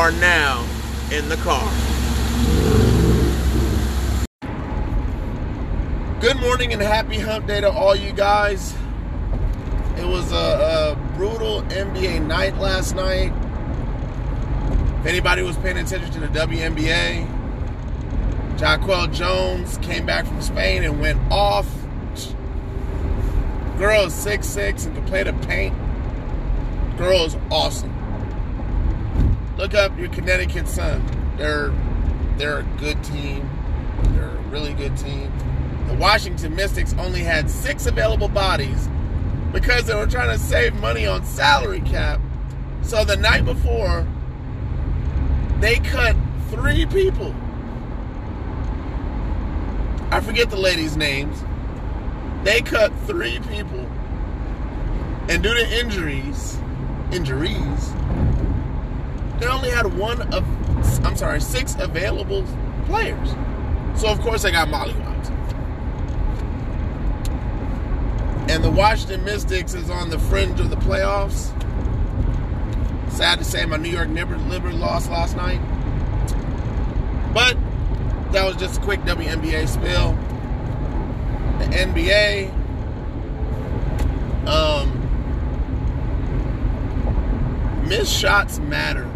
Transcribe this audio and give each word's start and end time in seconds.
are 0.00 0.12
now 0.12 0.66
in 1.12 1.28
the 1.28 1.36
car. 1.36 1.70
Good 6.22 6.40
morning 6.40 6.72
and 6.72 6.80
happy 6.80 7.18
hump 7.18 7.46
day 7.46 7.60
to 7.60 7.70
all 7.70 7.94
you 7.94 8.14
guys. 8.14 8.74
It 9.98 10.06
was 10.06 10.32
a, 10.32 10.96
a 10.96 11.16
brutal 11.16 11.60
NBA 11.64 12.26
night 12.26 12.56
last 12.56 12.94
night. 12.94 13.30
If 15.00 15.06
anybody 15.06 15.42
was 15.42 15.58
paying 15.58 15.76
attention 15.76 16.10
to 16.12 16.20
the 16.20 16.28
WNBA, 16.28 17.28
Jonquel 18.56 19.12
Jones 19.12 19.76
came 19.82 20.06
back 20.06 20.24
from 20.24 20.40
Spain 20.40 20.82
and 20.82 20.98
went 20.98 21.20
off. 21.30 21.68
Girl 23.76 24.06
is 24.06 24.14
6'6 24.14 24.86
and 24.86 24.94
can 24.96 25.04
play 25.04 25.24
the 25.24 25.34
paint. 25.46 25.76
Girl 26.96 27.26
is 27.26 27.36
awesome. 27.50 27.99
Look 29.60 29.74
up 29.74 29.98
your 29.98 30.08
Connecticut 30.08 30.66
Sun. 30.66 31.04
They're 31.36 31.70
they're 32.38 32.60
a 32.60 32.62
good 32.78 33.04
team. 33.04 33.46
They're 34.04 34.30
a 34.30 34.42
really 34.48 34.72
good 34.72 34.96
team. 34.96 35.30
The 35.86 35.92
Washington 35.96 36.56
Mystics 36.56 36.94
only 36.94 37.20
had 37.20 37.50
six 37.50 37.84
available 37.84 38.28
bodies 38.28 38.88
because 39.52 39.84
they 39.84 39.94
were 39.94 40.06
trying 40.06 40.30
to 40.30 40.38
save 40.38 40.72
money 40.76 41.06
on 41.06 41.26
salary 41.26 41.80
cap. 41.80 42.22
So 42.80 43.04
the 43.04 43.18
night 43.18 43.44
before, 43.44 44.06
they 45.58 45.76
cut 45.76 46.16
three 46.48 46.86
people. 46.86 47.34
I 50.10 50.20
forget 50.20 50.48
the 50.48 50.56
ladies' 50.56 50.96
names. 50.96 51.44
They 52.44 52.62
cut 52.62 52.94
three 53.06 53.40
people. 53.40 53.86
And 55.28 55.42
due 55.42 55.52
to 55.52 55.78
injuries, 55.78 56.58
injuries, 57.12 57.92
they 59.40 59.46
only 59.46 59.70
had 59.70 59.86
one 59.96 60.20
of, 60.34 60.44
I'm 61.04 61.16
sorry, 61.16 61.40
six 61.40 61.74
available 61.78 62.44
players. 62.84 63.30
So 63.96 64.08
of 64.08 64.20
course 64.20 64.42
they 64.42 64.52
got 64.52 64.68
mollywopped. 64.68 65.30
And 68.50 68.62
the 68.62 68.70
Washington 68.70 69.24
Mystics 69.24 69.72
is 69.72 69.88
on 69.88 70.10
the 70.10 70.18
fringe 70.18 70.60
of 70.60 70.68
the 70.68 70.76
playoffs. 70.76 71.56
Sad 73.10 73.38
to 73.38 73.44
say, 73.44 73.64
my 73.64 73.78
New 73.78 73.88
York 73.88 74.08
Liberty 74.08 74.76
lost 74.76 75.10
last 75.10 75.36
night. 75.36 75.60
But 77.32 77.56
that 78.32 78.44
was 78.44 78.56
just 78.56 78.78
a 78.78 78.82
quick 78.82 79.00
WNBA 79.00 79.68
spill. 79.68 80.12
The 81.58 81.66
NBA, 81.76 82.52
um, 84.46 84.96
missed 87.88 88.12
shots 88.12 88.58
matter 88.58 89.08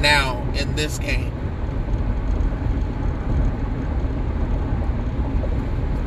now 0.00 0.42
in 0.54 0.74
this 0.76 0.98
game. 0.98 1.32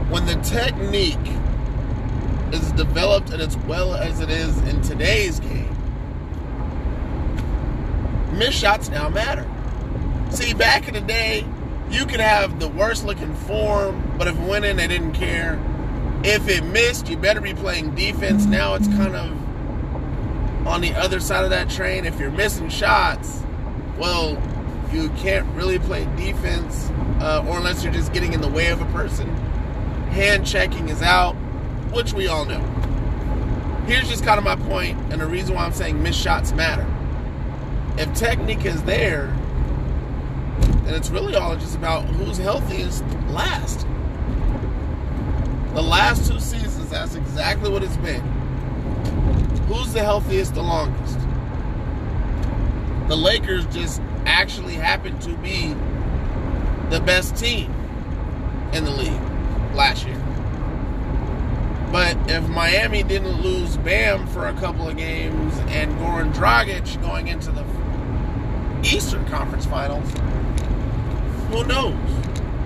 When 0.09 0.25
the 0.25 0.35
technique 0.35 1.17
is 2.51 2.71
developed 2.71 3.29
and 3.29 3.41
as 3.41 3.55
well 3.57 3.93
as 3.93 4.19
it 4.19 4.29
is 4.29 4.57
in 4.63 4.81
today's 4.81 5.39
game, 5.39 5.75
missed 8.33 8.57
shots 8.57 8.89
now 8.89 9.09
matter. 9.09 9.45
See, 10.31 10.53
back 10.53 10.87
in 10.87 10.93
the 10.93 11.01
day, 11.01 11.45
you 11.91 12.05
could 12.05 12.19
have 12.19 12.59
the 12.59 12.67
worst 12.67 13.05
looking 13.05 13.33
form, 13.33 14.15
but 14.17 14.27
if 14.27 14.37
it 14.37 14.47
went 14.47 14.65
in, 14.65 14.77
they 14.77 14.87
didn't 14.87 15.13
care. 15.13 15.59
If 16.23 16.47
it 16.47 16.63
missed, 16.63 17.09
you 17.09 17.17
better 17.17 17.41
be 17.41 17.53
playing 17.53 17.95
defense. 17.95 18.45
Now 18.45 18.75
it's 18.75 18.87
kind 18.87 19.15
of 19.15 20.67
on 20.67 20.81
the 20.81 20.93
other 20.93 21.19
side 21.19 21.43
of 21.43 21.49
that 21.49 21.69
train. 21.69 22.05
If 22.05 22.19
you're 22.19 22.31
missing 22.31 22.69
shots, 22.69 23.43
well, 23.99 24.41
you 24.91 25.09
can't 25.09 25.45
really 25.55 25.77
play 25.77 26.05
defense, 26.15 26.89
uh, 27.19 27.45
or 27.47 27.57
unless 27.57 27.83
you're 27.83 27.93
just 27.93 28.13
getting 28.13 28.33
in 28.33 28.41
the 28.41 28.49
way 28.49 28.67
of 28.67 28.81
a 28.81 28.85
person. 28.85 29.27
Hand 30.07 30.47
checking 30.47 30.89
is 30.89 31.01
out, 31.01 31.33
which 31.91 32.13
we 32.13 32.27
all 32.27 32.45
know. 32.45 32.61
Here's 33.85 34.09
just 34.09 34.23
kind 34.23 34.37
of 34.37 34.43
my 34.43 34.55
point, 34.55 34.97
and 35.11 35.21
the 35.21 35.25
reason 35.25 35.55
why 35.55 35.65
I'm 35.65 35.73
saying 35.73 36.01
missed 36.01 36.19
shots 36.19 36.53
matter. 36.53 36.87
If 37.97 38.13
technique 38.13 38.65
is 38.65 38.81
there, 38.83 39.35
and 40.85 40.95
it's 40.95 41.09
really 41.09 41.35
all 41.35 41.55
just 41.55 41.75
about 41.75 42.05
who's 42.05 42.37
healthiest 42.37 43.03
last. 43.27 43.85
The 45.73 45.81
last 45.81 46.31
two 46.31 46.39
seasons, 46.39 46.89
that's 46.89 47.15
exactly 47.15 47.69
what 47.69 47.83
it's 47.83 47.97
been. 47.97 48.21
Who's 49.67 49.93
the 49.93 50.01
healthiest 50.01 50.55
the 50.55 50.63
longest? 50.63 51.19
The 53.09 53.17
Lakers 53.17 53.65
just 53.73 54.03
actually 54.27 54.75
happened 54.75 55.19
to 55.23 55.35
be 55.37 55.73
the 56.91 56.99
best 56.99 57.35
team 57.35 57.73
in 58.71 58.85
the 58.85 58.91
league 58.91 59.21
last 59.73 60.05
year. 60.05 60.15
But 61.91 62.15
if 62.29 62.47
Miami 62.49 63.01
didn't 63.01 63.41
lose 63.41 63.77
Bam 63.77 64.27
for 64.27 64.47
a 64.47 64.53
couple 64.53 64.87
of 64.87 64.95
games 64.95 65.57
and 65.69 65.91
Goran 65.97 66.31
Dragic 66.35 67.01
going 67.01 67.29
into 67.29 67.49
the 67.49 67.65
Eastern 68.83 69.25
Conference 69.25 69.65
Finals, 69.65 70.07
who 71.49 71.63
knows? 71.65 71.95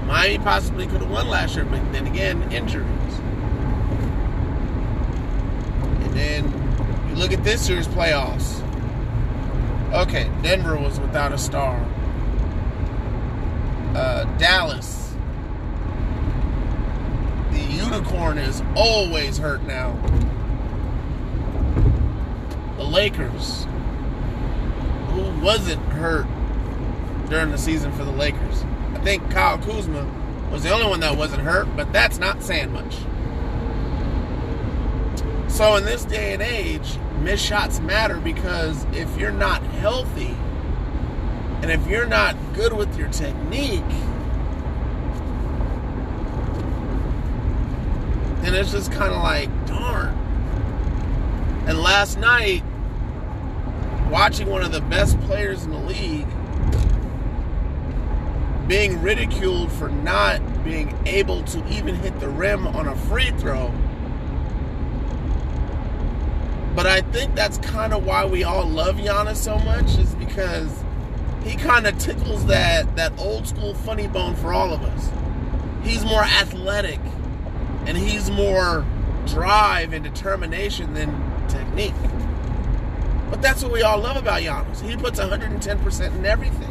Miami 0.07 0.39
possibly 0.39 0.87
could 0.87 0.99
have 0.99 1.09
won 1.09 1.29
last 1.29 1.55
year, 1.55 1.63
but 1.63 1.79
then 1.93 2.05
again, 2.05 2.51
injuries. 2.51 2.89
And 6.01 6.13
then 6.13 7.07
you 7.07 7.15
look 7.15 7.31
at 7.31 7.45
this 7.45 7.69
year's 7.69 7.87
playoffs. 7.87 8.62
Okay, 9.93 10.27
Denver 10.41 10.75
was 10.75 10.99
without 10.99 11.33
a 11.33 11.37
star. 11.37 11.77
Uh, 13.95 14.23
Dallas. 14.39 15.13
The 17.51 17.59
unicorn 17.59 18.39
is 18.39 18.63
always 18.75 19.37
hurt 19.37 19.61
now. 19.63 19.95
The 22.77 22.85
Lakers. 22.85 23.67
Who 25.09 25.45
wasn't 25.45 25.83
hurt 25.93 26.25
during 27.29 27.51
the 27.51 27.59
season 27.59 27.91
for 27.91 28.03
the 28.03 28.11
Lakers? 28.11 28.65
I 28.95 28.99
think 29.03 29.29
Kyle 29.29 29.59
Kuzma 29.59 30.09
was 30.51 30.63
the 30.63 30.71
only 30.71 30.87
one 30.87 31.01
that 31.01 31.15
wasn't 31.15 31.43
hurt, 31.43 31.67
but 31.75 31.93
that's 31.93 32.17
not 32.17 32.41
saying 32.41 32.73
much. 32.73 32.97
So 35.53 35.75
in 35.75 35.86
this 35.86 36.03
day 36.03 36.34
and 36.34 36.41
age, 36.41 36.97
missed 37.19 37.46
shots 37.46 37.80
matter 37.80 38.18
because 38.18 38.86
if 38.86 39.16
you're 39.19 39.30
not 39.30 39.62
healthy 39.62 40.36
and 41.62 41.69
if 41.69 41.86
you're 41.86 42.08
not 42.08 42.36
good 42.56 42.74
with 42.74 42.97
your 42.97 43.08
technique, 43.09 43.88
then 48.41 48.56
it's 48.56 48.72
just 48.72 48.91
kind 48.91 49.14
of 49.14 49.22
like, 49.22 49.47
darn. 49.68 50.18
And 51.68 51.78
last 51.78 52.18
night, 52.18 52.64
watching 54.09 54.50
one 54.50 54.64
of 54.64 54.72
the 54.72 54.81
best 54.81 55.20
players 55.22 55.66
in 55.66 55.70
the 55.70 55.78
league 55.78 56.28
being 58.68 59.00
ridiculed 59.03 59.72
for 59.72 59.90
not 59.90 60.64
being 60.64 60.97
able 61.06 61.44
to 61.44 61.64
even 61.72 61.94
hit 61.94 62.20
the 62.20 62.30
rim 62.30 62.66
on 62.66 62.88
a 62.88 62.96
free 62.96 63.30
throw. 63.38 63.72
But 66.75 66.88
I 66.88 67.01
think 67.01 67.35
that's 67.35 67.57
kind 67.59 67.94
of 67.94 68.03
why 68.06 68.25
we 68.25 68.44
all 68.44 68.66
love 68.66 68.95
Giannis 68.95 69.38
so 69.38 69.59
much, 69.59 69.97
is 69.97 70.16
because 70.16 70.84
he 71.44 71.56
kind 71.56 71.85
of 71.85 71.97
tickles 72.00 72.45
that, 72.47 72.95
that 72.95 73.13
old 73.19 73.47
school 73.47 73.73
funny 73.73 74.07
bone 74.07 74.35
for 74.35 74.53
all 74.53 74.73
of 74.73 74.81
us. 74.81 75.09
He's 75.84 76.03
more 76.06 76.23
athletic 76.23 77.00
and 77.85 77.97
he's 77.97 78.31
more 78.31 78.85
drive 79.28 79.94
and 79.94 80.03
determination 80.03 80.93
than 80.93 81.09
technique. 81.47 81.93
But 83.29 83.41
that's 83.41 83.61
what 83.64 83.72
we 83.72 83.81
all 83.81 83.99
love 83.99 84.17
about 84.17 84.41
Giannis. 84.41 84.81
He 84.81 84.96
puts 84.96 85.20
110% 85.20 86.16
in 86.16 86.25
everything. 86.25 86.70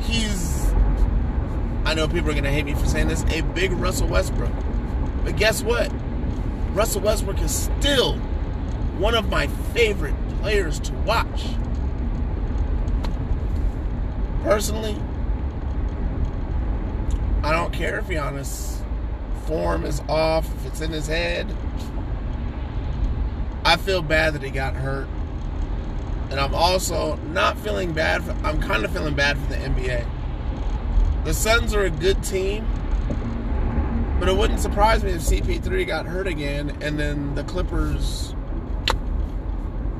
He's, 0.00 0.70
I 1.84 1.94
know 1.94 2.08
people 2.08 2.30
are 2.30 2.34
going 2.34 2.44
to 2.44 2.50
hate 2.50 2.66
me 2.66 2.74
for 2.74 2.86
saying 2.86 3.08
this, 3.08 3.24
a 3.30 3.42
big 3.42 3.72
Russell 3.72 4.08
Westbrook. 4.08 4.52
But 5.24 5.36
guess 5.36 5.62
what? 5.62 5.90
Russell 6.72 7.00
Westbrook 7.00 7.40
is 7.40 7.70
still 7.78 8.20
one 8.98 9.14
of 9.14 9.28
my 9.28 9.46
favorite 9.74 10.14
players 10.40 10.80
to 10.80 10.92
watch. 10.92 11.46
Personally, 14.42 14.96
I 17.42 17.52
don't 17.52 17.72
care 17.72 17.98
if 17.98 18.06
Giannis' 18.06 18.80
form 19.46 19.84
is 19.84 20.00
off, 20.08 20.46
if 20.56 20.66
it's 20.66 20.80
in 20.80 20.92
his 20.92 21.06
head. 21.06 21.52
I 23.64 23.76
feel 23.76 24.02
bad 24.02 24.34
that 24.34 24.42
he 24.42 24.50
got 24.50 24.74
hurt. 24.74 25.08
And 26.30 26.40
I'm 26.40 26.54
also 26.54 27.16
not 27.32 27.58
feeling 27.58 27.92
bad 27.92 28.22
for, 28.22 28.32
I'm 28.44 28.60
kind 28.60 28.84
of 28.84 28.92
feeling 28.92 29.14
bad 29.14 29.36
for 29.36 29.46
the 29.48 29.56
NBA. 29.56 30.06
The 31.24 31.34
Suns 31.34 31.74
are 31.74 31.82
a 31.82 31.90
good 31.90 32.22
team, 32.22 32.64
but 34.20 34.28
it 34.28 34.36
wouldn't 34.36 34.60
surprise 34.60 35.02
me 35.02 35.10
if 35.10 35.22
CP3 35.22 35.86
got 35.86 36.06
hurt 36.06 36.28
again 36.28 36.76
and 36.80 36.98
then 36.98 37.34
the 37.34 37.42
Clippers 37.42 38.35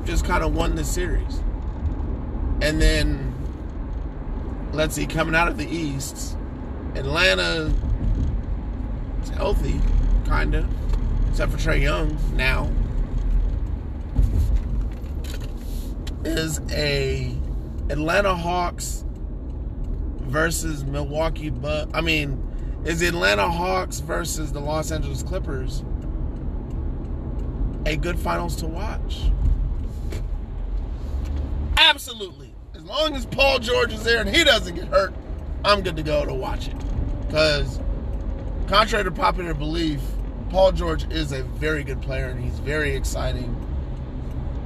just 0.06 0.24
kind 0.24 0.42
of 0.42 0.54
won 0.54 0.76
the 0.76 0.84
series. 0.84 1.42
And 2.62 2.80
then, 2.80 3.34
let's 4.72 4.94
see, 4.94 5.06
coming 5.06 5.34
out 5.34 5.48
of 5.48 5.58
the 5.58 5.68
East, 5.68 6.36
Atlanta 6.94 7.72
is 9.22 9.28
healthy, 9.30 9.80
kind 10.24 10.54
of, 10.54 10.66
except 11.28 11.52
for 11.52 11.58
Trae 11.58 11.82
Young 11.82 12.16
now. 12.34 12.70
Is 16.24 16.60
a 16.70 17.36
Atlanta 17.90 18.34
Hawks 18.34 19.04
versus 20.22 20.84
Milwaukee 20.84 21.50
Bucks. 21.50 21.90
I 21.94 22.00
mean, 22.00 22.42
is 22.84 23.02
Atlanta 23.02 23.48
Hawks 23.48 24.00
versus 24.00 24.52
the 24.52 24.60
Los 24.60 24.90
Angeles 24.90 25.22
Clippers 25.22 25.84
a 27.84 27.96
good 27.96 28.18
finals 28.18 28.56
to 28.56 28.66
watch? 28.66 29.30
Absolutely. 31.88 32.52
As 32.74 32.82
long 32.82 33.14
as 33.14 33.26
Paul 33.26 33.60
George 33.60 33.92
is 33.92 34.02
there 34.02 34.20
and 34.20 34.28
he 34.28 34.42
doesn't 34.42 34.74
get 34.74 34.88
hurt, 34.88 35.14
I'm 35.64 35.82
good 35.82 35.94
to 35.96 36.02
go 36.02 36.26
to 36.26 36.34
watch 36.34 36.66
it. 36.66 36.74
Because, 37.26 37.78
contrary 38.66 39.04
to 39.04 39.12
popular 39.12 39.54
belief, 39.54 40.00
Paul 40.50 40.72
George 40.72 41.08
is 41.12 41.30
a 41.30 41.44
very 41.44 41.84
good 41.84 42.02
player 42.02 42.26
and 42.26 42.42
he's 42.42 42.58
very 42.58 42.96
exciting. 42.96 43.54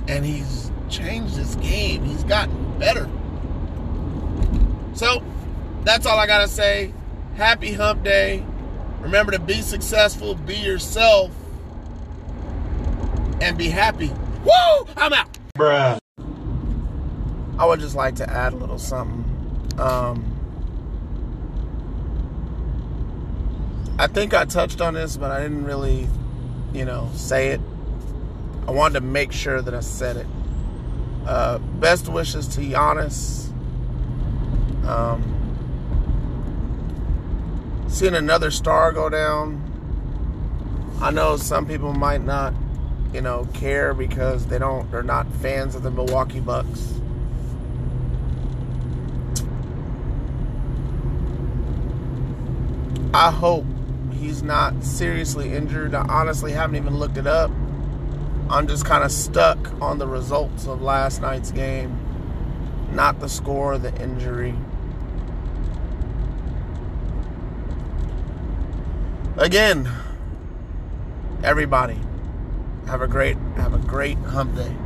And 0.09 0.25
he's 0.25 0.71
changed 0.89 1.37
his 1.37 1.57
game. 1.57 2.05
He's 2.05 2.25
gotten 2.25 2.79
better. 2.79 3.07
So, 4.95 5.23
that's 5.85 6.07
all 6.07 6.19
I 6.19 6.27
got 6.27 6.41
to 6.41 6.49
say. 6.49 6.95
Happy 7.35 7.75
hump 7.75 8.03
day. 8.03 8.43
Remember 9.01 9.33
to 9.33 9.39
be 9.39 9.61
successful, 9.61 10.35
be 10.37 10.57
yourself, 10.57 11.31
and 13.43 13.59
be 13.59 13.69
happy. 13.69 14.09
Woo! 14.43 14.87
I'm 14.97 15.13
out. 15.13 15.39
Bruh. 15.55 15.99
I 17.61 17.67
would 17.67 17.79
just 17.79 17.95
like 17.95 18.15
to 18.17 18.29
add 18.29 18.55
a 18.55 18.57
little 18.57 18.79
something. 18.79 19.23
Um, 19.79 20.25
I 23.99 24.07
think 24.07 24.33
I 24.33 24.47
touched 24.47 24.81
on 24.81 24.95
this, 24.95 25.19
but 25.19 25.31
I 25.31 25.43
didn't 25.43 25.65
really, 25.67 26.09
you 26.73 26.87
know, 26.87 27.11
say 27.15 27.49
it. 27.49 27.61
I 28.67 28.71
wanted 28.71 29.01
to 29.01 29.01
make 29.03 29.31
sure 29.31 29.61
that 29.61 29.75
I 29.75 29.81
said 29.81 30.17
it. 30.17 30.27
Uh, 31.27 31.59
best 31.59 32.09
wishes 32.09 32.49
to 32.49 32.63
Giannis. 32.63 33.51
Um, 34.87 35.23
seeing 37.89 38.15
another 38.15 38.51
star 38.51 38.91
go 38.91 39.11
down. 39.11 39.67
I 41.03 41.11
know 41.11 41.37
some 41.37 41.67
people 41.67 41.93
might 41.93 42.23
not, 42.23 42.55
you 43.13 43.21
know, 43.21 43.47
care 43.53 43.93
because 43.93 44.47
they 44.47 44.59
don't 44.59 44.91
they're 44.91 45.03
not 45.03 45.31
fans 45.35 45.75
of 45.75 45.83
the 45.83 45.91
Milwaukee 45.91 46.41
Bucks. 46.41 47.01
I 53.13 53.33
hope 53.33 53.65
he's 54.13 54.43
not 54.43 54.85
seriously 54.85 55.53
injured. 55.53 55.95
I 55.95 56.07
honestly 56.09 56.53
haven't 56.53 56.77
even 56.77 56.97
looked 56.97 57.17
it 57.17 57.27
up. 57.27 57.51
I'm 58.49 58.69
just 58.69 58.85
kind 58.85 59.03
of 59.03 59.11
stuck 59.11 59.59
on 59.83 59.99
the 59.99 60.07
results 60.07 60.67
of 60.67 60.81
last 60.81 61.21
night's 61.21 61.51
game, 61.51 61.99
not 62.93 63.19
the 63.19 63.29
score, 63.29 63.79
the 63.79 63.95
injury. 64.01 64.55
Again, 69.37 69.91
everybody, 71.43 71.99
have 72.87 73.03
a 73.03 73.09
great 73.09 73.37
have 73.57 73.75
a 73.75 73.79
great 73.79 74.19
hump 74.19 74.55
day. 74.55 74.77